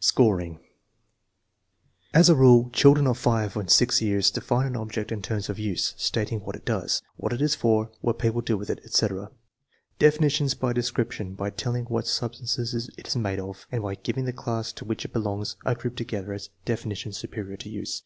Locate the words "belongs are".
15.12-15.74